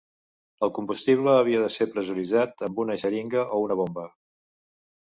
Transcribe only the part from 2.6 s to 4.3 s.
amb una xeringa o una bomba.